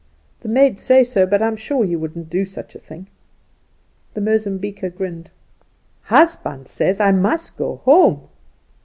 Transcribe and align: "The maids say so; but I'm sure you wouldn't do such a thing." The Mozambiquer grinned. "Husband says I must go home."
"The 0.39 0.49
maids 0.49 0.81
say 0.81 1.03
so; 1.03 1.27
but 1.27 1.43
I'm 1.43 1.55
sure 1.55 1.85
you 1.85 1.99
wouldn't 1.99 2.27
do 2.27 2.43
such 2.43 2.73
a 2.73 2.79
thing." 2.79 3.05
The 4.15 4.21
Mozambiquer 4.21 4.89
grinned. 4.89 5.29
"Husband 6.05 6.67
says 6.67 6.99
I 6.99 7.11
must 7.11 7.55
go 7.55 7.81
home." 7.85 8.27